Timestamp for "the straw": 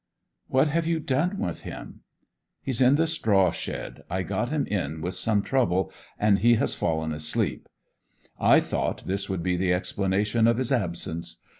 2.95-3.51